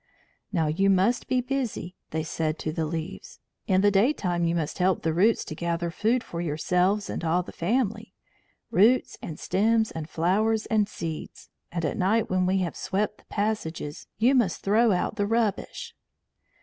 "Now 0.51 0.65
you 0.65 0.89
must 0.89 1.27
be 1.27 1.41
busy," 1.41 1.95
they 2.09 2.23
said 2.23 2.57
to 2.57 2.71
the 2.73 2.87
leaves. 2.87 3.39
"In 3.67 3.81
the 3.81 3.91
daytime 3.91 4.43
you 4.45 4.55
must 4.55 4.79
help 4.79 5.03
the 5.03 5.13
roots 5.13 5.45
to 5.45 5.53
gather 5.53 5.91
food 5.91 6.23
for 6.23 6.41
yourselves 6.41 7.07
and 7.07 7.23
all 7.23 7.43
the 7.43 7.51
family 7.51 8.15
roots 8.71 9.19
and 9.21 9.37
stems 9.39 9.91
and 9.91 10.09
flowers 10.09 10.65
and 10.65 10.89
seeds; 10.89 11.49
and 11.71 11.85
at 11.85 11.97
night 11.97 12.31
when 12.31 12.47
we 12.47 12.57
have 12.65 12.75
swept 12.75 13.19
the 13.19 13.25
passages 13.25 14.07
you 14.17 14.33
must 14.33 14.61
throw 14.63 14.91
out 14.91 15.17
the 15.17 15.27
rubbish." 15.27 15.93